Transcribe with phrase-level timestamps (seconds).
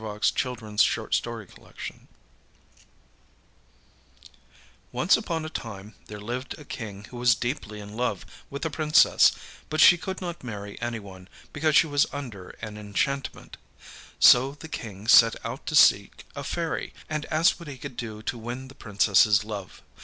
[0.01, 1.93] PRINCE HYACINTH AND THE DEAR LITTLE PRINCESS
[4.91, 8.71] Once upon a time there lived a king who was deeply in love with a
[8.71, 9.31] princess,
[9.69, 13.57] but she could not marry anyone, because she was under an enchantment.
[14.19, 18.23] So the King set out to seek a fairy, and asked what he could do
[18.23, 19.83] to win the Princessâs love.